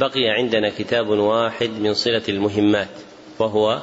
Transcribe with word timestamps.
بقي 0.00 0.28
عندنا 0.28 0.70
كتاب 0.78 1.08
واحد 1.08 1.70
من 1.70 1.94
صلة 1.94 2.22
المهمات 2.28 2.88
وهو 3.38 3.82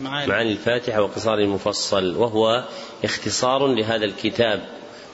معاني. 0.00 0.52
الفاتحة 0.52 1.02
وقصار 1.02 1.38
المفصل 1.38 2.16
وهو 2.16 2.64
اختصار 3.04 3.66
لهذا 3.66 4.04
الكتاب 4.04 4.64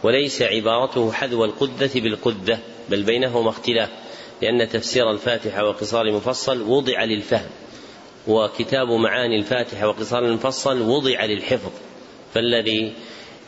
وليس 0.03 0.43
عبارته 0.43 1.13
حذو 1.13 1.45
القدة 1.45 1.91
بالقدة 1.95 2.59
بل 2.89 3.03
بينهما 3.03 3.51
اختلاف 3.51 3.89
لأن 4.43 4.69
تفسير 4.69 5.11
الفاتحة 5.11 5.65
وقصار 5.65 6.07
المفصل 6.07 6.63
وضع 6.63 7.05
للفهم 7.05 7.51
وكتاب 8.29 8.89
معاني 8.89 9.37
الفاتحة 9.37 9.89
وقصار 9.89 10.25
المفصل 10.25 10.81
وضع 10.83 11.25
للحفظ 11.25 11.71
فالذي 12.35 12.93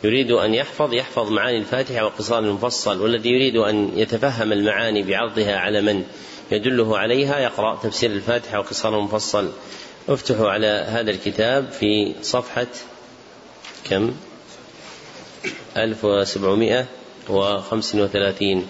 يريد 0.05 0.31
أن 0.31 0.55
يحفظ 0.55 0.95
يحفظ 0.95 1.33
معاني 1.33 1.59
الفاتحة 1.59 2.05
وقصار 2.05 2.39
المفصل 2.39 3.01
والذي 3.01 3.29
يريد 3.29 3.57
أن 3.57 3.91
يتفهم 3.97 4.53
المعاني 4.53 5.03
بعرضها 5.03 5.57
على 5.57 5.83
من 5.83 6.05
يدله 6.53 6.99
عليها. 6.99 7.39
يقرأ 7.39 7.77
تفسير 7.83 8.11
الفاتحة 8.11 8.59
وقصار 8.59 8.99
المفصل. 8.99 9.53
افتحوا 10.09 10.51
على 10.51 10.87
هذا 10.89 11.11
الكتاب 11.11 11.71
في 11.71 12.15
صفحة 12.23 12.67
كم؟ 13.85 14.15
1735 15.77 18.67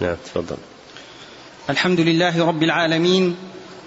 نعم 0.00 0.16
تفضل. 0.24 0.56
الحمد 1.70 2.00
لله 2.00 2.46
رب 2.46 2.62
العالمين 2.62 3.36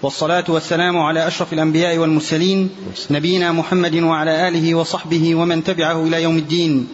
والصلاة 0.04 0.44
والسلام 0.48 0.98
على 0.98 1.28
أشرف 1.28 1.54
الأنبياء 1.54 1.98
والمرسلين 1.98 2.70
نبينا 3.12 3.52
محمد 3.52 3.96
وعلى 3.96 4.48
آله 4.48 4.76
وصحبه 4.76 5.36
ومن 5.36 5.64
تبعه 5.64 6.04
إلى 6.04 6.24
يوم 6.24 6.38
الدين. 6.38 6.88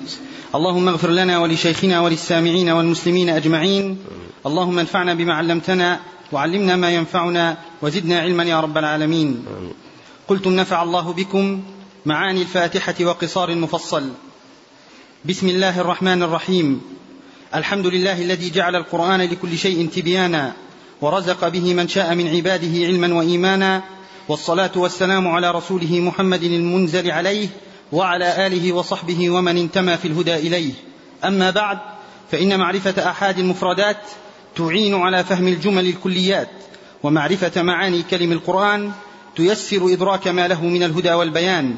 اللهم 0.55 0.87
اغفر 0.87 1.09
لنا 1.09 1.39
ولشيخنا 1.39 2.01
وللسامعين 2.01 2.69
والمسلمين 2.69 3.29
أجمعين. 3.29 3.97
اللهم 4.45 4.79
انفعنا 4.79 5.13
بما 5.13 5.33
علمتنا 5.33 5.99
وعلمنا 6.31 6.75
ما 6.75 6.91
ينفعنا 6.91 7.57
وزدنا 7.81 8.19
علما 8.19 8.43
يا 8.43 8.59
رب 8.59 8.77
العالمين. 8.77 9.45
قلتم 10.27 10.51
نفع 10.55 10.83
الله 10.83 11.13
بكم 11.13 11.61
معاني 12.05 12.41
الفاتحة 12.41 12.95
وقصار 13.01 13.49
المفصل. 13.49 14.09
بسم 15.25 15.49
الله 15.49 15.81
الرحمن 15.81 16.23
الرحيم. 16.23 16.81
الحمد 17.55 17.87
لله 17.87 18.21
الذي 18.21 18.49
جعل 18.49 18.75
القرآن 18.75 19.21
لكل 19.21 19.57
شيء 19.57 19.89
تبيانا. 19.95 20.53
ورزق 21.01 21.47
به 21.47 21.73
من 21.73 21.87
شاء 21.87 22.15
من 22.15 22.27
عباده 22.27 22.85
علما 22.85 23.13
وإيمانا 23.13 23.83
والصلاة 24.29 24.71
والسلام 24.75 25.27
على 25.27 25.51
رسوله 25.51 25.99
محمد 25.99 26.43
المنزل 26.43 27.11
عليه 27.11 27.47
وعلى 27.91 28.47
آله 28.47 28.73
وصحبه 28.73 29.29
ومن 29.29 29.57
انتمى 29.57 29.97
في 29.97 30.07
الهدى 30.07 30.35
إليه. 30.35 30.73
أما 31.25 31.49
بعد 31.49 31.77
فإن 32.31 32.59
معرفة 32.59 33.09
أحاد 33.09 33.39
المفردات 33.39 33.97
تعين 34.55 34.95
على 34.95 35.23
فهم 35.23 35.47
الجمل 35.47 35.87
الكليات 35.87 36.49
ومعرفة 37.03 37.61
معاني 37.61 38.01
كلم 38.03 38.31
القرآن 38.31 38.91
تيسر 39.35 39.93
إدراك 39.93 40.27
ما 40.27 40.47
له 40.47 40.63
من 40.63 40.83
الهدى 40.83 41.13
والبيان. 41.13 41.75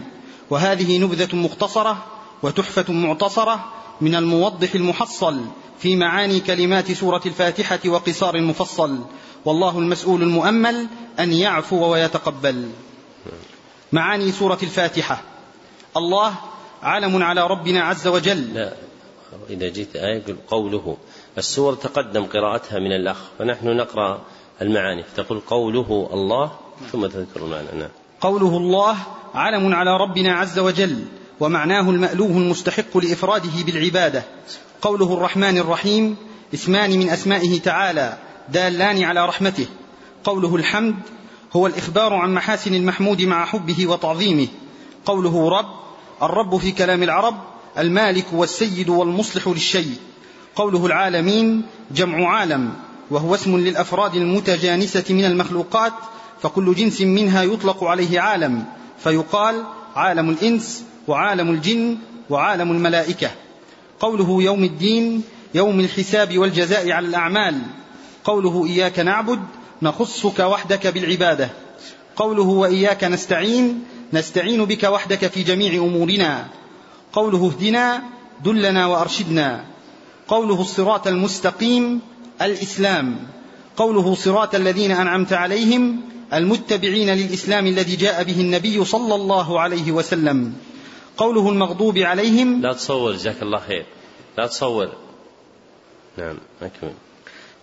وهذه 0.50 0.98
نبذة 0.98 1.36
مختصرة 1.36 2.06
وتحفة 2.44 2.94
معتصرة 2.94 3.66
من 4.02 4.16
الموضح 4.16 4.76
المحصل. 4.76 5.42
في 5.82 5.96
معاني 5.96 6.40
كلمات 6.40 6.92
سورة 6.92 7.22
الفاتحة 7.26 7.80
وقصار 7.88 8.36
المفصل 8.36 9.00
والله 9.46 9.80
المسؤول 9.80 10.22
المؤمل 10.22 10.88
أن 11.20 11.34
يعفو 11.34 11.86
ويتقبل. 11.86 12.70
معاني 13.92 14.32
سورة 14.32 14.58
الفاتحة. 14.64 15.22
الله 15.98 16.34
علم 16.84 17.24
على 17.24 17.48
ربنا 17.48 17.82
عز 17.84 18.08
وجل. 18.08 18.54
لا 18.54 18.74
إذا 19.50 19.70
جئت 19.70 19.96
آية 19.96 20.24
قوله. 20.48 20.98
السور 21.38 21.74
تقدم 21.74 22.26
قراءتها 22.26 22.80
من 22.80 22.92
الأخ. 22.92 23.18
فنحن 23.40 23.68
نقرأ 23.68 24.22
المعاني. 24.62 25.04
فتقول 25.04 25.40
قوله 25.40 26.10
الله 26.14 26.52
ثم 26.92 27.06
تذكر 27.06 27.46
المعنى 27.46 27.68
نعم. 27.80 27.90
قوله 28.22 28.58
الله 28.58 28.98
علم 29.34 29.74
على 29.74 29.98
ربنا 29.98 30.34
عز 30.34 30.60
وجل. 30.60 31.06
ومعناه 31.42 31.90
المألوه 31.90 32.38
المستحق 32.38 32.98
لإفراده 32.98 33.64
بالعبادة. 33.66 34.24
قوله 34.82 35.14
الرحمن 35.14 35.58
الرحيم 35.58 36.16
اسمان 36.54 37.00
من 37.00 37.10
أسمائه 37.10 37.60
تعالى 37.60 38.18
دالان 38.50 39.04
على 39.04 39.26
رحمته. 39.26 39.66
قوله 40.24 40.56
الحمد 40.56 40.96
هو 41.54 41.68
الإخبار 41.68 42.14
عن 42.14 42.34
محاسن 42.34 42.76
المحمود 42.76 43.22
مع 43.22 43.46
حبه 43.46 43.88
وتعظيمه. 43.88 44.48
قوله 45.06 45.50
رب 45.50 45.66
الرب 46.22 46.58
في 46.58 46.72
كلام 46.72 47.04
العرب 47.04 47.36
المالك 47.78 48.26
والسيد 48.34 48.90
والمصلح 48.90 49.48
للشيء. 49.48 49.96
قوله 50.56 50.86
العالمين 50.86 51.62
جمع 51.92 52.38
عالم 52.38 52.74
وهو 53.12 53.36
اسم 53.36 53.58
للأفراد 53.58 54.16
المتجانسة 54.16 55.06
من 55.10 55.26
المخلوقات 55.26 55.94
فكل 56.42 56.76
جنس 56.76 57.02
منها 57.02 57.44
يطلق 57.44 57.84
عليه 57.84 58.20
عالم. 58.20 58.66
فيقال 59.04 59.64
عالم 59.96 60.30
الإنس 60.30 60.91
وعالم 61.08 61.50
الجن 61.50 61.98
وعالم 62.30 62.72
الملائكة. 62.72 63.32
قوله 64.00 64.44
يوم 64.44 64.64
الدين 64.64 65.24
يوم 65.54 65.80
الحساب 65.80 66.38
والجزاء 66.38 66.92
على 66.92 67.08
الأعمال. 67.08 67.56
قوله 68.24 68.66
إياك 68.66 69.00
نعبد 69.00 69.40
نخصك 69.82 70.40
وحدك 70.40 70.88
بالعبادة. 70.88 71.50
قوله 72.16 72.44
وإياك 72.44 73.04
نستعين 73.04 73.84
نستعين 74.14 74.66
بك 74.66 74.84
وحدك 74.84 75.28
في 75.28 75.44
جميع 75.44 75.84
أمورنا. 75.84 76.48
قوله 77.14 77.48
اهدنا 77.48 78.04
دلنا 78.46 78.88
وأرشدنا. 78.88 79.66
قوله 80.28 80.62
الصراط 80.62 81.08
المستقيم 81.08 82.00
الإسلام. 82.42 83.16
قوله 83.78 84.16
صراط 84.16 84.56
الذين 84.56 84.92
أنعمت 84.92 85.34
عليهم 85.34 86.02
المتبعين 86.34 87.10
للإسلام 87.10 87.68
الذي 87.68 87.96
جاء 87.96 88.24
به 88.24 88.42
النبي 88.42 88.86
صلى 88.86 89.16
الله 89.16 89.60
عليه 89.60 89.92
وسلم. 89.92 90.54
قوله 91.18 91.50
المغضوب 91.50 91.98
عليهم. 91.98 92.62
لا 92.62 92.74
تصور 92.74 93.12
جزاك 93.12 93.42
الله 93.42 93.60
خير. 93.60 93.86
لا 94.38 94.48
تصور. 94.48 94.90
نعم 96.18 96.38
أكمل. 96.62 96.94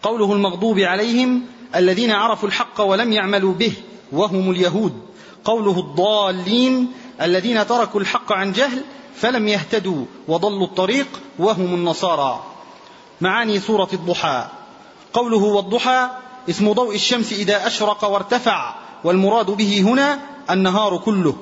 قوله 0.02 0.32
المغضوب 0.32 0.78
عليهم 0.78 1.42
الذين 1.74 2.10
عرفوا 2.10 2.48
الحق 2.48 2.80
ولم 2.80 3.12
يعملوا 3.12 3.54
به 3.54 3.72
وهم 4.12 4.50
اليهود. 4.50 4.92
قوله 5.44 5.78
الضالين 5.78 6.92
الذين 7.22 7.66
تركوا 7.66 8.00
الحق 8.00 8.32
عن 8.32 8.52
جهل 8.52 8.84
فلم 9.14 9.48
يهتدوا 9.48 10.04
وضلوا 10.28 10.66
الطريق 10.66 11.06
وهم 11.38 11.74
النصارى. 11.74 12.44
معاني 13.20 13.60
سورة 13.60 13.88
الضحى. 13.92 14.48
قوله 15.12 15.38
والضحى 15.38 16.08
اسم 16.50 16.72
ضوء 16.72 16.94
الشمس 16.94 17.32
إذا 17.32 17.66
أشرق 17.66 18.04
وارتفع 18.04 18.74
والمراد 19.04 19.50
به 19.50 19.80
هنا 19.80 20.20
النهار 20.50 20.98
كله. 20.98 21.36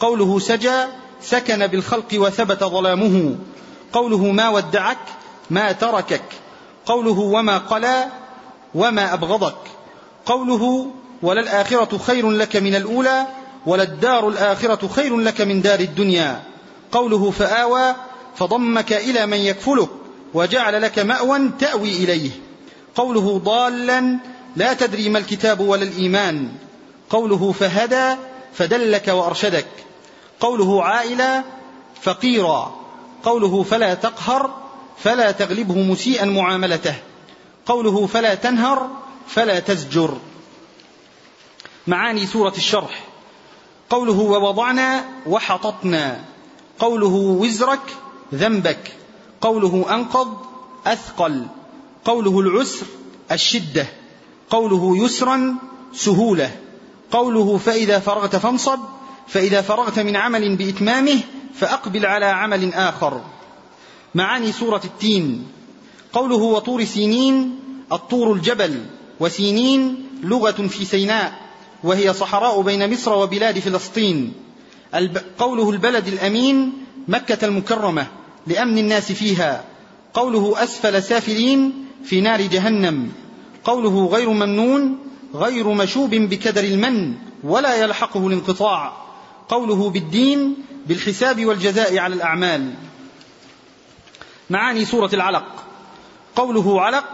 قوله 0.00 0.38
سجى 0.38 0.84
سكن 1.22 1.66
بالخلق 1.66 2.08
وثبت 2.14 2.64
ظلامه. 2.64 3.36
قوله 3.92 4.32
ما 4.32 4.48
ودعك 4.48 4.98
ما 5.50 5.72
تركك. 5.72 6.22
قوله 6.86 7.18
وما 7.18 7.58
قلى 7.58 8.04
وما 8.74 9.14
أبغضك. 9.14 9.56
قوله 10.26 10.90
وللآخرة 11.22 11.98
خير 11.98 12.30
لك 12.30 12.56
من 12.56 12.74
الأولى 12.74 13.26
وللدار 13.66 14.28
الآخرة 14.28 14.88
خير 14.88 15.16
لك 15.16 15.40
من 15.40 15.62
دار 15.62 15.80
الدنيا. 15.80 16.42
قوله 16.92 17.30
فآوى 17.30 17.94
فضمك 18.36 18.92
إلى 18.92 19.26
من 19.26 19.38
يكفلك 19.38 19.88
وجعل 20.34 20.82
لك 20.82 20.98
مأوى 20.98 21.50
تأوي 21.58 21.90
إليه. 21.90 22.30
قوله 22.94 23.38
ضالا 23.38 24.16
لا 24.56 24.72
تدري 24.72 25.08
ما 25.08 25.18
الكتاب 25.18 25.60
ولا 25.60 25.82
الإيمان. 25.82 26.48
قوله 27.10 27.52
فهدى 27.52 28.16
فدلك 28.54 29.08
وأرشدك. 29.08 29.66
قوله 30.40 30.84
عائلا 30.84 31.44
فقيرا 32.02 32.74
قوله 33.22 33.62
فلا 33.62 33.94
تقهر 33.94 34.50
فلا 34.98 35.30
تغلبه 35.30 35.74
مسيئا 35.74 36.24
معاملته 36.24 36.94
قوله 37.66 38.06
فلا 38.06 38.34
تنهر 38.34 38.90
فلا 39.26 39.60
تزجر. 39.60 40.16
معاني 41.86 42.26
سورة 42.26 42.52
الشرح. 42.56 43.04
قوله 43.90 44.20
ووضعنا 44.20 45.04
وحططنا 45.26 46.24
قوله 46.78 47.14
وزرك 47.14 47.96
ذنبك 48.34 48.92
قوله 49.40 49.94
أنقض 49.94 50.36
أثقل 50.86 51.46
قوله 52.04 52.40
العسر 52.40 52.86
الشدة 53.32 53.86
قوله 54.50 55.04
يسرا 55.04 55.54
سهولة 55.94 56.56
قوله 57.10 57.58
فإذا 57.58 57.98
فرغت 57.98 58.36
فانصب 58.36 58.78
فإذا 59.30 59.60
فرغت 59.62 59.98
من 59.98 60.16
عمل 60.16 60.56
بإتمامه 60.56 61.20
فأقبل 61.54 62.06
على 62.06 62.26
عمل 62.26 62.74
آخر. 62.74 63.20
معاني 64.14 64.52
سورة 64.52 64.80
التين. 64.84 65.46
قوله 66.12 66.36
وطور 66.36 66.84
سينين 66.84 67.58
الطور 67.92 68.32
الجبل 68.32 68.84
وسينين 69.20 70.06
لغة 70.22 70.66
في 70.66 70.84
سيناء 70.84 71.32
وهي 71.84 72.12
صحراء 72.12 72.60
بين 72.62 72.92
مصر 72.92 73.12
وبلاد 73.12 73.58
فلسطين. 73.58 74.32
قوله 75.38 75.70
البلد 75.70 76.06
الأمين 76.06 76.72
مكة 77.08 77.46
المكرمة 77.46 78.06
لأمن 78.46 78.78
الناس 78.78 79.12
فيها. 79.12 79.64
قوله 80.14 80.64
أسفل 80.64 81.02
سافلين 81.02 81.86
في 82.04 82.20
نار 82.20 82.40
جهنم. 82.42 83.12
قوله 83.64 84.06
غير 84.06 84.30
ممنون 84.30 84.98
غير 85.34 85.68
مشوب 85.68 86.10
بكدر 86.10 86.64
المن 86.64 87.14
ولا 87.44 87.74
يلحقه 87.74 88.26
الانقطاع. 88.26 89.09
قوله 89.50 89.90
بالدين 89.90 90.54
بالحساب 90.86 91.46
والجزاء 91.46 91.98
على 91.98 92.14
الأعمال. 92.14 92.74
معاني 94.50 94.84
سورة 94.84 95.10
العلق. 95.12 95.64
قوله 96.36 96.80
علق 96.80 97.04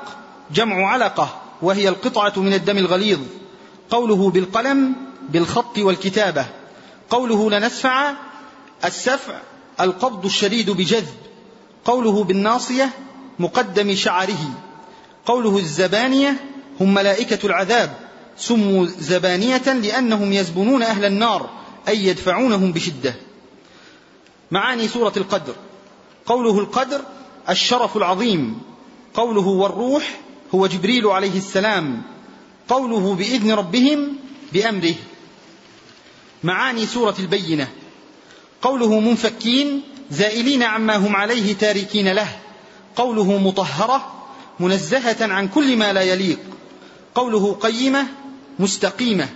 جمع 0.54 0.86
علقة 0.86 1.42
وهي 1.62 1.88
القطعة 1.88 2.32
من 2.36 2.54
الدم 2.54 2.78
الغليظ. 2.78 3.18
قوله 3.90 4.30
بالقلم 4.30 4.94
بالخط 5.28 5.78
والكتابة. 5.78 6.46
قوله 7.10 7.50
لنسفع 7.50 8.12
السفع 8.84 9.38
القبض 9.80 10.24
الشديد 10.24 10.70
بجذب. 10.70 11.16
قوله 11.84 12.24
بالناصية 12.24 12.90
مقدم 13.38 13.94
شعره. 13.94 14.50
قوله 15.26 15.58
الزبانية 15.58 16.36
هم 16.80 16.94
ملائكة 16.94 17.46
العذاب. 17.46 17.94
سموا 18.36 18.86
زبانية 18.86 19.72
لأنهم 19.72 20.32
يزبنون 20.32 20.82
أهل 20.82 21.04
النار. 21.04 21.50
أي 21.88 22.06
يدفعونهم 22.06 22.72
بشدة. 22.72 23.14
معاني 24.50 24.88
سورة 24.88 25.12
القدر. 25.16 25.54
قوله 26.26 26.58
القدر 26.60 27.00
الشرف 27.48 27.96
العظيم. 27.96 28.60
قوله 29.14 29.46
والروح 29.46 30.20
هو 30.54 30.66
جبريل 30.66 31.06
عليه 31.06 31.38
السلام. 31.38 32.02
قوله 32.68 33.14
بإذن 33.14 33.52
ربهم 33.52 34.16
بأمره. 34.52 34.94
معاني 36.44 36.86
سورة 36.86 37.14
البينة. 37.18 37.68
قوله 38.62 39.00
منفكين 39.00 39.82
زائلين 40.10 40.62
عما 40.62 40.96
هم 40.96 41.16
عليه 41.16 41.54
تاركين 41.54 42.12
له. 42.12 42.28
قوله 42.96 43.38
مطهرة 43.38 44.26
منزهة 44.60 45.32
عن 45.32 45.48
كل 45.48 45.76
ما 45.76 45.92
لا 45.92 46.02
يليق. 46.02 46.38
قوله 47.14 47.54
قيمة 47.54 48.06
مستقيمة. 48.58 49.28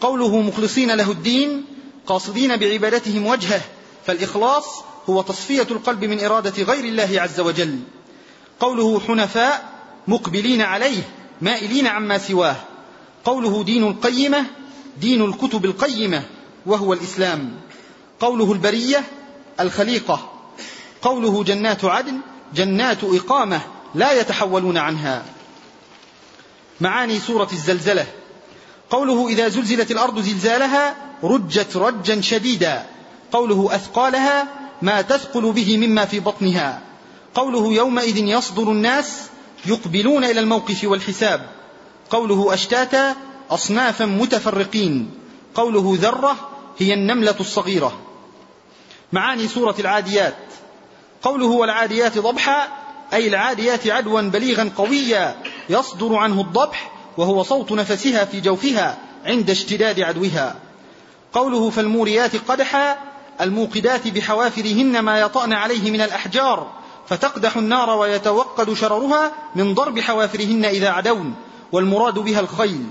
قوله 0.00 0.40
مخلصين 0.40 0.90
له 0.90 1.10
الدين 1.10 1.64
قاصدين 2.10 2.56
بعبادتهم 2.56 3.26
وجهه 3.26 3.60
فالإخلاص 4.06 4.64
هو 5.10 5.22
تصفية 5.22 5.66
القلب 5.70 6.04
من 6.04 6.24
إرادة 6.24 6.62
غير 6.62 6.84
الله 6.84 7.20
عز 7.20 7.40
وجل. 7.40 7.78
قوله 8.60 9.00
حنفاء 9.00 9.68
مقبلين 10.08 10.62
عليه 10.62 11.02
مائلين 11.40 11.86
عما 11.86 12.18
سواه. 12.18 12.56
قوله 13.24 13.64
دين 13.64 13.88
القيمة 13.88 14.46
دين 14.96 15.24
الكتب 15.24 15.64
القيمة 15.64 16.22
وهو 16.66 16.92
الإسلام. 16.92 17.52
قوله 18.20 18.52
البرية 18.52 19.04
الخليقة. 19.60 20.32
قوله 21.02 21.44
جنات 21.44 21.84
عدن 21.84 22.20
جنات 22.54 23.04
إقامة 23.04 23.60
لا 23.94 24.20
يتحولون 24.20 24.76
عنها. 24.76 25.24
معاني 26.80 27.20
سورة 27.20 27.48
الزلزلة. 27.52 28.06
قوله 28.90 29.28
إذا 29.28 29.48
زلزلت 29.48 29.90
الأرض 29.90 30.20
زلزالها 30.20 31.09
رجت 31.22 31.76
رجا 31.76 32.20
شديدا. 32.20 32.86
قوله 33.32 33.74
أثقالها 33.74 34.48
ما 34.82 35.02
تثقل 35.02 35.52
به 35.52 35.76
مما 35.76 36.04
في 36.04 36.20
بطنها. 36.20 36.80
قوله 37.34 37.72
يومئذ 37.72 38.18
يصدر 38.18 38.62
الناس 38.62 39.26
يقبلون 39.66 40.24
إلى 40.24 40.40
الموقف 40.40 40.84
والحساب. 40.84 41.46
قوله 42.10 42.54
أشتاتا 42.54 43.16
أصنافا 43.50 44.04
متفرقين. 44.04 45.10
قوله 45.54 45.98
ذرة 46.00 46.36
هي 46.78 46.94
النملة 46.94 47.36
الصغيرة. 47.40 47.98
معاني 49.12 49.48
سورة 49.48 49.74
العاديات. 49.78 50.34
قوله 51.22 51.46
والعاديات 51.46 52.18
ضبحا 52.18 52.68
أي 53.12 53.28
العاديات 53.28 53.86
عدوا 53.86 54.20
بليغا 54.20 54.70
قويا 54.76 55.36
يصدر 55.70 56.14
عنه 56.14 56.40
الضبح 56.40 56.92
وهو 57.16 57.42
صوت 57.42 57.72
نفسها 57.72 58.24
في 58.24 58.40
جوفها 58.40 58.98
عند 59.24 59.50
اشتداد 59.50 60.00
عدوها. 60.00 60.69
قوله 61.32 61.70
فالموريات 61.70 62.36
قدحا 62.36 62.98
الموقدات 63.40 64.08
بحوافرهن 64.08 65.00
ما 65.00 65.20
يطأن 65.20 65.52
عليه 65.52 65.90
من 65.90 66.00
الأحجار 66.00 66.70
فتقدح 67.08 67.56
النار 67.56 67.98
ويتوقد 67.98 68.72
شررها 68.72 69.32
من 69.54 69.74
ضرب 69.74 70.00
حوافرهن 70.00 70.64
إذا 70.64 70.88
عدون 70.88 71.34
والمراد 71.72 72.18
بها 72.18 72.40
الخيل. 72.40 72.86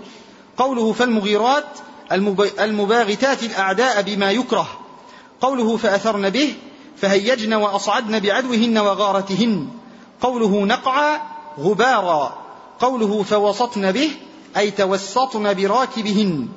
قوله 0.57 0.93
فالمغيرات 0.93 1.65
المباغتات 2.59 3.43
الأعداء 3.43 4.01
بما 4.01 4.31
يكره. 4.31 4.67
قوله 5.41 5.77
فأثرن 5.77 6.29
به 6.29 6.55
فهيجن 6.97 7.53
وأصعدن 7.53 8.19
بعدوهن 8.19 8.77
وغارتهن. 8.77 9.67
قوله 10.21 10.65
نقعا 10.65 11.21
غبارا. 11.59 12.37
قوله 12.79 13.23
فوسطن 13.23 13.91
به 13.91 14.11
أي 14.57 14.71
توسطن 14.71 15.53
براكبهن. 15.53 16.47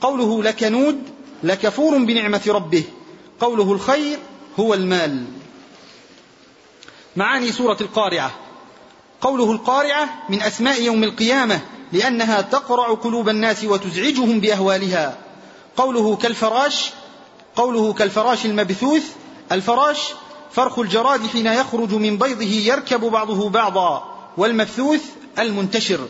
قوله 0.00 0.42
لكنود 0.42 1.13
لكفور 1.44 1.98
بنعمة 1.98 2.42
ربه. 2.48 2.84
قوله 3.40 3.72
الخير 3.72 4.18
هو 4.60 4.74
المال. 4.74 5.24
معاني 7.16 7.52
سورة 7.52 7.76
القارعة. 7.80 8.30
قوله 9.20 9.52
القارعة 9.52 10.08
من 10.28 10.42
أسماء 10.42 10.82
يوم 10.82 11.04
القيامة 11.04 11.60
لأنها 11.92 12.40
تقرع 12.40 12.94
قلوب 12.94 13.28
الناس 13.28 13.64
وتزعجهم 13.64 14.40
بأهوالها. 14.40 15.18
قوله 15.76 16.16
كالفراش 16.16 16.90
قوله 17.56 17.92
كالفراش 17.92 18.46
المبثوث 18.46 19.02
الفراش 19.52 19.98
فرخ 20.52 20.78
الجراد 20.78 21.26
حين 21.26 21.46
يخرج 21.46 21.94
من 21.94 22.18
بيضه 22.18 22.44
يركب 22.44 23.00
بعضه 23.00 23.48
بعضا 23.50 24.14
والمبثوث 24.36 25.02
المنتشر. 25.38 26.08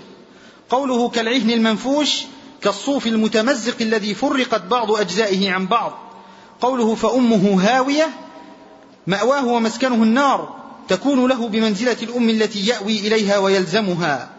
قوله 0.70 1.08
كالعهن 1.08 1.50
المنفوش 1.50 2.22
كالصوف 2.64 3.06
المتمزق 3.06 3.76
الذي 3.81 4.14
فرقت 4.14 4.62
بعض 4.62 4.93
أجزائه 4.93 5.50
عن 5.50 5.66
بعض. 5.66 5.99
قوله 6.61 6.94
فأمه 6.94 7.62
هاوية 7.62 8.08
مأواه 9.06 9.46
ومسكنه 9.46 9.94
النار 9.94 10.55
تكون 10.88 11.28
له 11.28 11.49
بمنزلة 11.49 11.96
الأم 12.02 12.31
التي 12.31 12.66
يأوي 12.66 12.99
إليها 12.99 13.38
ويلزمها. 13.38 14.31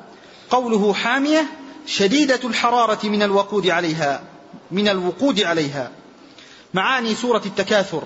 قوله 0.50 0.94
حامية 0.94 1.46
شديدة 1.86 2.40
الحرارة 2.44 3.08
من 3.08 3.24
الوقود 3.24 3.68
عليها 3.68 4.24
من 4.72 4.88
الوقود 4.88 5.42
عليها. 5.42 5.92
معاني 6.74 7.16
سورة 7.16 7.42
التكاثر. 7.46 8.04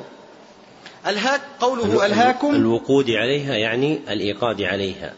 الهاك 1.07 1.42
قوله 1.60 2.06
ألهاكم. 2.06 2.56
الوقود 2.56 3.10
عليها 3.10 3.56
يعني 3.56 4.00
الإيقاد 4.10 4.62
عليها. 4.62 5.13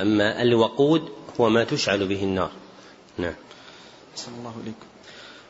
أما 0.00 0.42
الوقود 0.42 1.08
هو 1.40 1.48
ما 1.48 1.64
تشعل 1.64 2.06
به 2.08 2.22
النار. 2.22 2.50
نعم. 3.18 3.34
الله 4.38 4.54
إليكم 4.62 4.86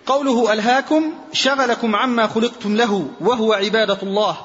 قوله 0.06 0.52
ألهاكم 0.52 1.12
شغلكم 1.32 1.96
عما 1.96 2.26
خلقتم 2.26 2.76
له 2.76 3.08
وهو 3.20 3.52
عبادة 3.52 3.98
الله. 4.02 4.36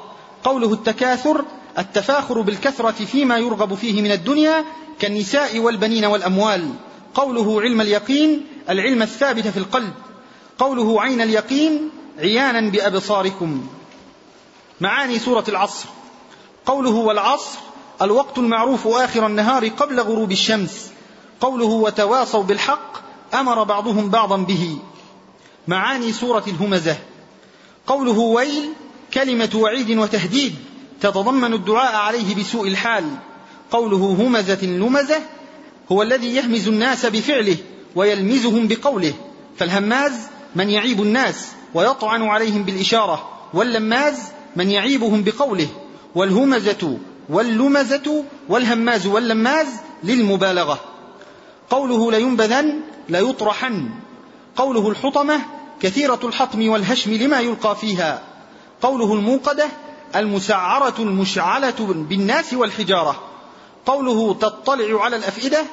قوله 0.43 0.73
التكاثر 0.73 1.45
التفاخر 1.77 2.41
بالكثرة 2.41 3.05
فيما 3.05 3.37
يرغب 3.37 3.73
فيه 3.73 4.01
من 4.01 4.11
الدنيا 4.11 4.65
كالنساء 4.99 5.59
والبنين 5.59 6.05
والأموال. 6.05 6.73
قوله 7.13 7.61
علم 7.61 7.81
اليقين 7.81 8.47
العلم 8.69 9.01
الثابت 9.01 9.47
في 9.47 9.57
القلب. 9.57 9.93
قوله 10.59 11.01
عين 11.01 11.21
اليقين 11.21 11.89
عيانا 12.19 12.69
بأبصاركم. 12.69 13.67
معاني 14.81 15.19
سورة 15.19 15.43
العصر. 15.47 15.85
قوله 16.65 16.95
والعصر 16.95 17.59
الوقت 18.01 18.37
المعروف 18.37 18.87
آخر 18.87 19.27
النهار 19.27 19.67
قبل 19.67 19.99
غروب 19.99 20.31
الشمس. 20.31 20.91
قوله 21.41 21.65
وتواصوا 21.65 22.43
بالحق 22.43 23.08
أمر 23.33 23.63
بعضهم 23.63 24.09
بعضا 24.09 24.37
به. 24.37 24.77
معاني 25.67 26.11
سورة 26.11 26.43
الهمزة. 26.47 26.97
قوله 27.87 28.19
ويل 28.19 28.69
كلمة 29.13 29.49
وعيد 29.55 29.97
وتهديد. 29.97 30.55
تتضمن 31.01 31.53
الدعاء 31.53 31.95
عليه 31.95 32.35
بسوء 32.35 32.67
الحال. 32.67 33.03
قوله 33.71 34.17
همزة 34.19 34.65
لمزة 34.65 35.21
هو 35.91 36.01
الذي 36.01 36.35
يهمز 36.35 36.67
الناس 36.67 37.05
بفعله 37.05 37.57
ويلمزهم 37.95 38.67
بقوله. 38.67 39.13
فالهماز 39.57 40.13
من 40.55 40.69
يعيب 40.69 41.01
الناس 41.01 41.47
ويطعن 41.73 42.23
عليهم 42.23 42.63
بالإشارة 42.63 43.29
واللماز 43.53 44.19
من 44.55 44.71
يعيبهم 44.71 45.23
بقوله. 45.23 45.67
والهمزة 46.15 46.97
واللمزة 47.29 48.23
والهماز 48.49 49.07
واللماز 49.07 49.67
للمبالغة. 50.03 50.79
قوله 51.69 52.11
لينبذن 52.11 52.81
ليطرحن. 53.09 53.89
قوله 54.55 54.89
الحطمة 54.89 55.41
كثيرة 55.81 56.19
الحطم 56.23 56.69
والهشم 56.69 57.13
لما 57.13 57.39
يلقى 57.39 57.75
فيها. 57.75 58.21
قوله 58.81 59.13
الموقدة 59.13 59.67
المسعرة 60.15 60.93
المشعلة 60.99 62.05
بالناس 62.09 62.53
والحجارة. 62.53 63.23
قوله 63.85 64.33
تطلع 64.33 65.03
على 65.03 65.15
الأفئدة 65.15 65.63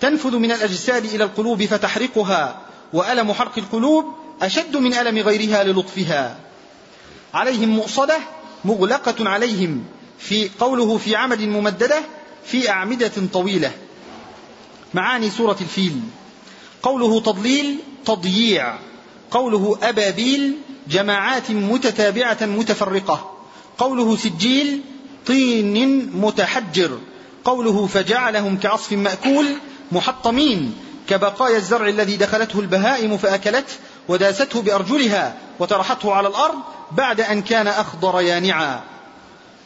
تنفذ 0.00 0.36
من 0.36 0.52
الأجساد 0.52 1.04
إلى 1.04 1.24
القلوب 1.24 1.64
فتحرقها. 1.64 2.60
وألم 2.92 3.32
حرق 3.32 3.58
القلوب 3.58 4.04
أشد 4.42 4.76
من 4.76 4.94
ألم 4.94 5.18
غيرها 5.18 5.64
للطفها. 5.64 6.36
عليهم 7.34 7.68
مؤصدة 7.68 8.18
مغلقة 8.64 9.28
عليهم. 9.28 9.84
في 10.18 10.50
قوله 10.60 10.98
في 10.98 11.16
عمد 11.16 11.40
ممددة 11.40 12.00
في 12.44 12.70
أعمدة 12.70 13.12
طويلة. 13.32 13.72
معاني 14.94 15.30
سورة 15.30 15.56
الفيل. 15.60 16.00
قوله 16.82 17.20
تضليل 17.20 17.76
تضييع. 18.04 18.78
قوله 19.30 19.78
أبابيل 19.82 20.56
جماعات 20.88 21.50
متتابعة 21.50 22.38
متفرقة. 22.40 23.30
قوله 23.78 24.16
سجيل 24.16 24.80
طين 25.26 26.10
متحجر. 26.16 26.98
قوله 27.44 27.86
فجعلهم 27.86 28.58
كعصف 28.58 28.92
مأكول 28.92 29.46
محطمين. 29.92 30.74
كبقايا 31.08 31.56
الزرع 31.56 31.88
الذي 31.88 32.16
دخلته 32.16 32.60
البهائم 32.60 33.18
فأكلته 33.18 33.74
وداسته 34.08 34.62
بأرجلها 34.62 35.36
وطرحته 35.58 36.12
على 36.12 36.28
الأرض 36.28 36.58
بعد 36.92 37.20
أن 37.20 37.42
كان 37.42 37.66
أخضر 37.66 38.20
يانعا. 38.20 38.80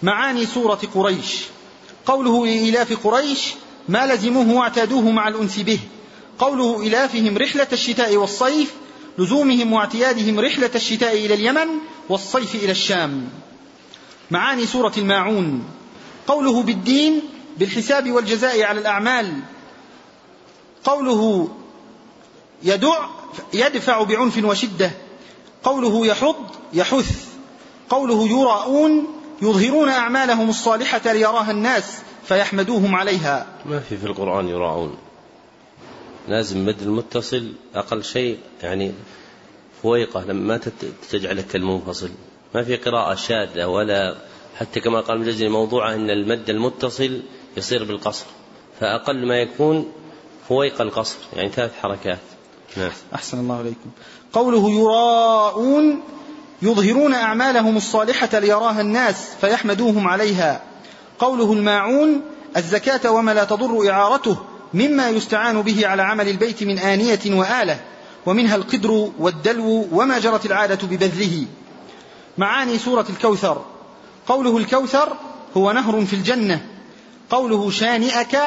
معاني 0.02 0.46
سورة 0.46 0.80
قريش. 0.94 1.42
قوله 2.06 2.46
لإلاف 2.46 3.06
قريش 3.06 3.40
ما 3.88 4.14
لزموه 4.14 4.56
واعتادوه 4.56 5.10
مع 5.10 5.28
الأنس 5.28 5.58
به. 5.58 5.78
قوله 6.38 6.86
إلافهم 6.86 7.38
رحلة 7.38 7.66
الشتاء 7.72 8.16
والصيف 8.16 8.74
لزومهم 9.18 9.72
واعتيادهم 9.72 10.40
رحلة 10.40 10.70
الشتاء 10.74 11.12
إلى 11.12 11.34
اليمن 11.34 11.68
والصيف 12.08 12.54
إلى 12.54 12.70
الشام. 12.70 13.28
معاني 14.30 14.66
سورة 14.66 14.92
الماعون. 14.98 15.64
قوله 16.26 16.62
بالدين 16.62 17.20
بالحساب 17.58 18.10
والجزاء 18.12 18.62
على 18.62 18.80
الأعمال. 18.80 19.40
قوله 20.84 21.48
يدع 22.62 23.06
يدفع 23.54 24.02
بعنف 24.02 24.44
وشدة. 24.44 24.90
قوله 25.64 26.06
يحض 26.06 26.36
يحث. 26.72 27.24
قوله 27.90 28.28
يراءون 28.28 29.06
يظهرون 29.42 29.88
أعمالهم 29.88 30.48
الصالحة 30.48 31.12
ليراها 31.12 31.50
الناس. 31.50 31.84
فيحمدوهم 32.24 32.94
عليها. 32.94 33.46
ما 33.66 33.80
في 33.80 33.96
في 33.96 34.06
القرآن 34.06 34.48
يراعون. 34.48 34.96
لازم 36.28 36.66
مد 36.66 36.82
المتصل 36.82 37.52
أقل 37.74 38.04
شيء 38.04 38.38
يعني 38.62 38.92
فويقة 39.82 40.24
لما 40.24 40.60
تجعله 41.10 41.42
كالمنفصل 41.52 42.10
ما 42.54 42.62
في 42.62 42.76
قراءة 42.76 43.14
شاذة 43.14 43.66
ولا 43.66 44.16
حتى 44.56 44.80
كما 44.80 45.00
قال 45.00 45.16
المجزي 45.16 45.48
موضوعه 45.48 45.94
أن 45.94 46.10
المد 46.10 46.50
المتصل 46.50 47.22
يصير 47.56 47.84
بالقصر. 47.84 48.26
فأقل 48.80 49.26
ما 49.26 49.36
يكون 49.36 49.92
فويق 50.48 50.80
القصر. 50.80 51.16
يعني 51.36 51.48
ثلاث 51.48 51.72
حركات. 51.82 52.18
نعم. 52.76 52.90
أحسن 53.14 53.38
الله 53.40 53.58
عليكم. 53.58 53.90
قوله 54.32 54.70
يراءون 54.70 56.00
يظهرون 56.62 57.14
أعمالهم 57.14 57.76
الصالحة 57.76 58.38
ليراها 58.38 58.80
الناس 58.80 59.34
فيحمدوهم 59.40 60.08
عليها. 60.08 60.62
قوله 61.18 61.52
الماعون 61.52 62.20
الزكاة 62.56 63.10
وما 63.10 63.34
لا 63.34 63.44
تضر 63.44 63.90
إعارته 63.90 64.36
مما 64.74 65.08
يستعان 65.08 65.62
به 65.62 65.86
على 65.86 66.02
عمل 66.02 66.28
البيت 66.28 66.62
من 66.62 66.78
آنية 66.78 67.20
وآلة 67.26 67.80
ومنها 68.26 68.56
القدر 68.56 69.10
والدلو 69.18 69.88
وما 69.92 70.18
جرت 70.18 70.46
العادة 70.46 70.88
ببذله. 70.88 71.46
معاني 72.38 72.78
سورة 72.78 73.06
الكوثر. 73.10 73.64
قوله 74.26 74.56
الكوثر 74.56 75.16
هو 75.56 75.72
نهر 75.72 76.04
في 76.04 76.12
الجنة. 76.12 76.66
قوله 77.30 77.70
شانئك 77.70 78.38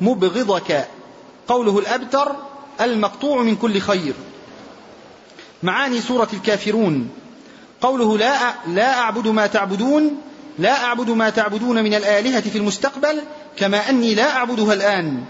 مبغضك. 0.00 0.88
قوله 1.48 1.78
الأبتر 1.78 2.36
المقطوع 2.80 3.42
من 3.42 3.56
كل 3.56 3.80
خير. 3.80 4.14
معاني 5.62 6.00
سورة 6.00 6.28
الكافرون. 6.32 7.08
قوله 7.80 8.18
لا 8.18 8.54
لا 8.66 8.98
أعبد 8.98 9.28
ما 9.28 9.46
تعبدون 9.46 10.16
لا 10.60 10.84
أعبد 10.84 11.10
ما 11.10 11.30
تعبدون 11.30 11.84
من 11.84 11.94
الآلهة 11.94 12.40
في 12.40 12.58
المستقبل 12.58 13.22
كما 13.56 13.90
أني 13.90 14.14
لا 14.14 14.36
أعبدها 14.36 14.74
الآن. 14.74 15.24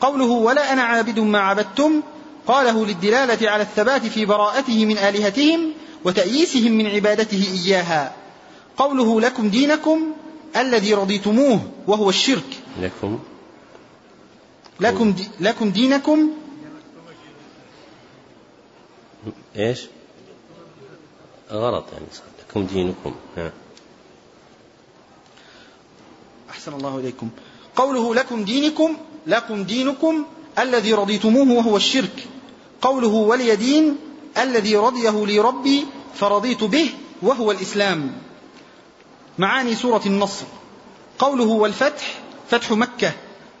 قوله 0.00 0.30
ولا 0.30 0.72
أنا 0.72 0.82
عابد 0.82 1.18
ما 1.18 1.38
عبدتم 1.38 2.02
قاله 2.46 2.86
للدلالة 2.86 3.50
على 3.50 3.62
الثبات 3.62 4.06
في 4.06 4.24
براءته 4.24 4.84
من 4.84 4.98
آلهتهم 4.98 5.72
وتأييسهم 6.04 6.72
من 6.72 6.86
عبادته 6.86 7.44
إياها. 7.64 8.12
قوله 8.76 9.20
لكم 9.20 9.48
دينكم 9.48 10.12
الذي 10.56 10.94
رضيتموه 10.94 11.60
وهو 11.86 12.08
الشرك. 12.08 12.50
لكم. 12.80 13.18
لكم, 14.80 15.12
دي 15.12 15.28
لكم 15.40 15.70
دينكم 15.70 16.30
إيش؟ 19.56 19.86
غلط 21.52 21.84
يعني 21.92 22.06
لكم 22.48 22.66
دينكم. 22.66 23.14
ها. 23.36 23.52
أحسن 26.54 26.72
الله 26.72 26.98
إليكم. 26.98 27.28
قوله 27.76 28.14
لكم 28.14 28.44
دينكم 28.44 28.96
لكم 29.26 29.64
دينكم 29.64 30.24
الذي 30.58 30.92
رضيتموه 30.92 31.56
وهو 31.56 31.76
الشرك. 31.76 32.26
قوله 32.82 33.08
ولي 33.08 33.56
دين 33.56 33.96
الذي 34.38 34.76
رضيه 34.76 35.26
لي 35.26 35.38
ربي 35.38 35.86
فرضيت 36.14 36.64
به 36.64 36.90
وهو 37.22 37.50
الإسلام. 37.50 38.12
معاني 39.38 39.74
سورة 39.74 40.02
النصر. 40.06 40.44
قوله 41.18 41.44
والفتح 41.44 42.14
فتح 42.50 42.72
مكة. 42.72 43.12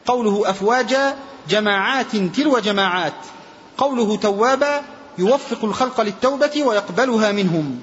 قوله 0.06 0.50
أفواجا 0.50 1.16
جماعات 1.48 2.16
تلو 2.16 2.58
جماعات. 2.58 3.20
قوله 3.78 4.16
توابا 4.16 4.82
يوفق 5.18 5.64
الخلق 5.64 6.00
للتوبة 6.00 6.62
ويقبلها 6.62 7.32
منهم. 7.32 7.80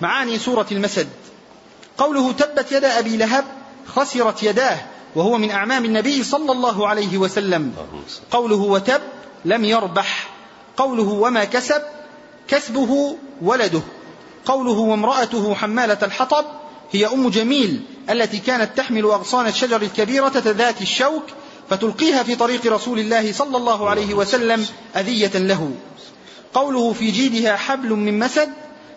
معاني 0.00 0.38
سورة 0.38 0.66
المسد. 0.72 1.08
قوله 1.98 2.32
تبت 2.32 2.72
يدا 2.72 2.98
أبي 2.98 3.16
لهب 3.16 3.57
خسرت 3.96 4.42
يداه 4.42 4.78
وهو 5.16 5.38
من 5.38 5.50
أعمام 5.50 5.84
النبي 5.84 6.24
صلى 6.24 6.52
الله 6.52 6.88
عليه 6.88 7.18
وسلم. 7.18 7.74
قوله 8.30 8.56
وتب 8.56 9.00
لم 9.44 9.64
يربح. 9.64 10.28
قوله 10.76 11.02
وما 11.02 11.44
كسب 11.44 11.82
كسبه 12.48 13.16
ولده. 13.42 13.82
قوله 14.44 14.78
وامرأته 14.78 15.54
حمالة 15.54 15.98
الحطب 16.02 16.44
هي 16.92 17.06
أم 17.06 17.28
جميل 17.28 17.82
التي 18.10 18.38
كانت 18.38 18.76
تحمل 18.76 19.04
أغصان 19.04 19.46
الشجر 19.46 19.82
الكبيرة 19.82 20.32
ذات 20.36 20.82
الشوك 20.82 21.22
فتلقيها 21.70 22.22
في 22.22 22.34
طريق 22.34 22.72
رسول 22.72 22.98
الله 22.98 23.32
صلى 23.32 23.56
الله 23.56 23.90
عليه 23.90 24.14
وسلم 24.14 24.66
أذية 24.96 25.38
له. 25.38 25.70
قوله 26.54 26.92
في 26.92 27.10
جيدها 27.10 27.56
حبل 27.56 27.88
من 27.88 28.18
مسد 28.18 28.48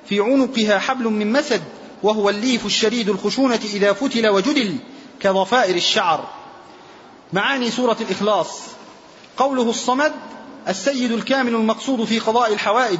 في 0.05 0.19
عنقها 0.19 0.79
حبل 0.79 1.03
من 1.03 1.31
مسد 1.31 1.61
وهو 2.03 2.29
الليف 2.29 2.65
الشديد 2.65 3.09
الخشونة 3.09 3.59
إذا 3.73 3.93
فتل 3.93 4.27
وجدل 4.27 4.77
كضفائر 5.19 5.75
الشعر. 5.75 6.27
معاني 7.33 7.71
سورة 7.71 7.97
الإخلاص. 8.01 8.59
قوله 9.37 9.69
الصمد 9.69 10.13
السيد 10.67 11.11
الكامل 11.11 11.55
المقصود 11.55 12.03
في 12.03 12.19
قضاء 12.19 12.53
الحوائج. 12.53 12.99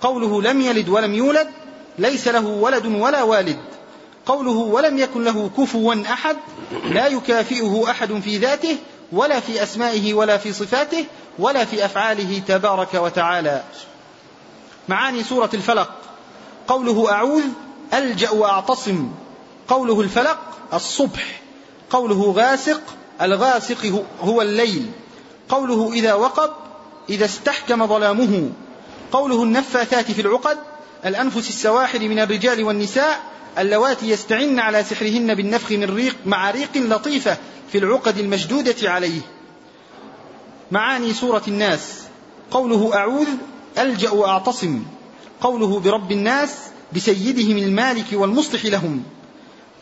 قوله 0.00 0.42
لم 0.42 0.60
يلد 0.60 0.88
ولم 0.88 1.14
يولد 1.14 1.48
ليس 1.98 2.28
له 2.28 2.46
ولد 2.46 2.86
ولا 2.86 3.22
والد. 3.22 3.58
قوله 4.26 4.50
ولم 4.50 4.98
يكن 4.98 5.24
له 5.24 5.50
كفوا 5.58 5.94
أحد 6.12 6.36
لا 6.84 7.06
يكافئه 7.06 7.90
أحد 7.90 8.20
في 8.24 8.38
ذاته 8.38 8.76
ولا 9.12 9.40
في 9.40 9.62
أسمائه 9.62 10.14
ولا 10.14 10.36
في 10.36 10.52
صفاته 10.52 11.04
ولا 11.38 11.64
في 11.64 11.84
أفعاله 11.84 12.42
تبارك 12.48 12.94
وتعالى. 12.94 13.64
معاني 14.88 15.24
سورة 15.24 15.50
الفلق. 15.54 15.90
قوله 16.68 17.12
أعوذ 17.12 17.42
ألجأ 17.94 18.30
وأعتصم. 18.30 19.08
قوله 19.68 20.00
الفلق 20.00 20.38
الصبح. 20.74 21.40
قوله 21.90 22.32
غاسق 22.36 22.80
الغاسق 23.22 24.04
هو 24.20 24.42
الليل. 24.42 24.90
قوله 25.48 25.92
إذا 25.92 26.14
وقب 26.14 26.50
إذا 27.10 27.24
استحكم 27.24 27.86
ظلامه. 27.86 28.50
قوله 29.12 29.42
النفاثات 29.42 30.10
في 30.10 30.20
العقد 30.20 30.58
الأنفس 31.06 31.48
السواحل 31.48 32.08
من 32.08 32.18
الرجال 32.18 32.64
والنساء 32.64 33.20
اللواتي 33.58 34.10
يستعن 34.10 34.58
على 34.58 34.84
سحرهن 34.84 35.34
بالنفخ 35.34 35.72
من 35.72 35.94
ريق 35.94 36.16
مع 36.26 36.50
ريق 36.50 36.76
لطيفة 36.76 37.36
في 37.72 37.78
العقد 37.78 38.18
المشدودة 38.18 38.90
عليه. 38.90 39.20
معاني 40.70 41.12
سورة 41.12 41.42
الناس. 41.48 42.02
قوله 42.50 42.94
أعوذ 42.94 43.28
ألجأ 43.78 44.10
وأعتصم. 44.10 44.82
قوله 45.40 45.80
برب 45.80 46.12
الناس 46.12 46.69
بسيدهم 46.96 47.58
المالك 47.58 48.06
والمصلح 48.12 48.64
لهم. 48.64 49.02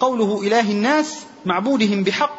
قوله 0.01 0.43
إله 0.43 0.71
الناس 0.71 1.17
معبودهم 1.47 2.05
بحق. 2.05 2.39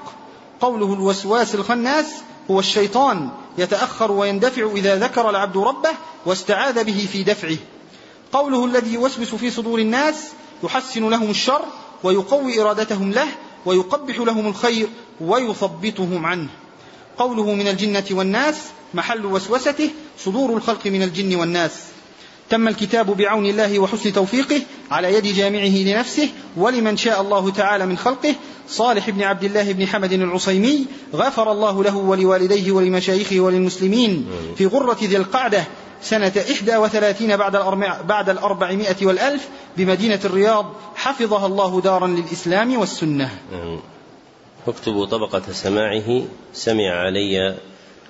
قوله 0.62 0.94
الوسواس 0.94 1.56
الخناس 1.56 2.06
هو 2.52 2.60
الشيطان 2.60 3.30
يتأخر 3.58 4.12
ويندفع 4.12 4.72
إذا 4.76 4.96
ذكر 4.96 5.30
العبد 5.30 5.58
ربه 5.58 5.90
واستعاذ 6.26 6.84
به 6.84 7.08
في 7.12 7.24
دفعه. 7.24 7.58
قوله 8.34 8.66
الذي 8.66 8.94
يوسوس 8.94 9.36
في 9.36 9.50
صدور 9.50 9.80
الناس 9.80 10.16
يحسن 10.64 11.10
لهم 11.10 11.30
الشر 11.30 11.62
ويقوي 12.04 12.62
إرادتهم 12.62 13.12
له 13.12 13.28
ويقبح 13.66 14.20
لهم 14.20 14.48
الخير 14.48 14.88
ويثبطهم 15.22 16.26
عنه. 16.26 16.48
قوله 17.18 17.54
من 17.54 17.68
الجنة 17.68 18.06
والناس 18.12 18.56
محل 18.94 19.26
وسوسته 19.26 19.90
صدور 20.20 20.58
الخلق 20.58 20.88
من 20.88 21.04
الجن 21.04 21.36
والناس. 21.36 21.89
تم 22.50 22.68
الكتاب 22.68 23.18
بعون 23.18 23.46
الله 23.46 23.80
وحسن 23.80 24.14
توفيقه 24.14 24.62
على 24.92 25.14
يد 25.14 25.24
جامعه 25.24 25.78
لنفسه 25.78 26.30
ولمن 26.58 26.98
شاء 26.98 27.22
الله 27.22 27.52
تعالى 27.52 27.86
من 27.86 27.98
خلقه. 27.98 28.36
صالح 28.70 29.10
بن 29.10 29.22
عبد 29.22 29.44
الله 29.44 29.72
بن 29.72 29.88
حمد 29.88 30.14
العصيمي 30.14 30.86
غفر 31.14 31.52
الله 31.52 31.84
له 31.84 31.98
ولوالديه 31.98 32.72
ولمشايخه 32.72 33.40
وللمسلمين 33.40 34.28
في 34.58 34.66
غرة 34.66 34.98
ذي 35.04 35.18
القعدة 35.18 35.64
سنة 36.02 36.34
إحدى 36.52 36.78
وثلاثين 36.78 37.38
بعد, 37.38 37.56
بعد 38.08 38.30
الأربعمائة 38.30 39.06
والألف 39.06 39.48
بمدينة 39.78 40.20
الرياض. 40.26 40.74
حفظها 40.96 41.46
الله 41.46 41.82
دارا 41.82 42.08
للإسلام 42.08 42.78
والسنة. 42.78 43.30
اكتبوا 44.68 45.06
طبقة 45.06 45.42
سماعه. 45.52 46.24
سمع 46.54 46.92
علي 46.92 47.58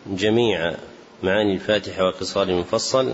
جميع 0.08 0.75
معاني 1.24 1.53
الفاتحة 1.53 2.03
وقصار 2.03 2.50
المفصل 2.50 3.13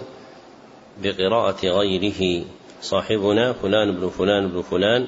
بقراءة 1.04 1.68
غيره. 1.68 2.46
صاحبنا 2.82 3.54
فلان 3.54 3.92
بن 3.92 4.10
فلان 4.10 4.48
بن 4.48 4.62
فلان 4.62 5.08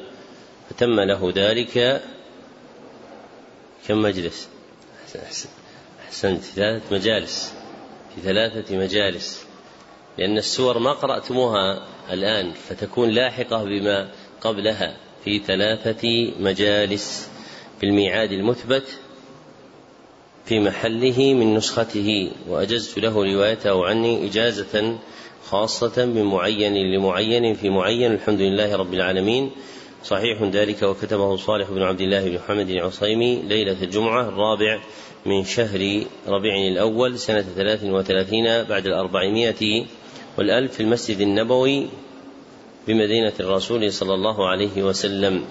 فتم 0.70 1.00
له 1.00 1.34
ذلك 1.36 2.01
كم 3.88 4.01
مجلس؟ 4.01 4.50
أحسنت 6.08 6.44
في 6.44 6.53
ثلاثة 6.56 6.96
مجالس 6.96 7.53
في 8.15 8.22
ثلاثة 8.22 8.77
مجالس. 8.77 9.46
لأن 10.17 10.38
السور 10.38 10.79
ما 10.79 10.91
قرأتموها 10.91 11.88
الآن 12.12 12.53
فتكون 12.53 13.10
لاحقة 13.10 13.63
بما 13.63 14.10
قبلها. 14.41 14.98
في 15.24 15.39
ثلاثة 15.39 16.34
مجالس 16.39 17.29
بالميعاد 17.82 18.32
المثبت 18.32 18.84
في 20.46 20.60
محله 20.60 21.34
من 21.34 21.56
نسخته. 21.56 22.32
وأجزت 22.48 23.00
له 23.00 23.24
روايته 23.24 23.86
عني 23.86 24.27
إجازة 24.27 24.98
خاصة 25.50 26.06
من 26.06 26.24
معين 26.24 26.74
لمعين 26.74 27.54
في 27.54 27.70
معين 27.70 28.12
الحمد 28.12 28.42
لله 28.42 28.75
رب 28.75 28.94
العالمين. 28.94 29.51
صحيح 30.04 30.44
ذلك 30.44 30.84
وكتبه 30.84 31.36
صالح 31.36 31.72
بن 31.72 31.82
عبد 31.84 32.01
الله 32.01 32.30
بن 32.30 32.36
محمد 32.36 32.70
العصيمي 32.70 33.42
ليلة 33.42 33.84
الجمعة 33.84 34.27
الرابع 34.27 34.80
من 35.25 35.44
شهر 35.44 36.04
ربيع 36.27 36.56
الأول 36.68 37.20
سنة 37.20 37.46
ثلاث 37.56 37.84
وثلاثين 37.84 38.63
بعد 38.63 38.86
الأربعمائة 38.86 39.86
والألف 40.38 40.74
في 40.74 40.80
المسجد 40.80 41.20
النبوي 41.20 41.88
بمدينة 42.88 43.34
الرسول 43.39 43.94
صلى 43.94 44.13
الله 44.13 44.48
عليه 44.48 44.84
وسلم. 44.84 45.46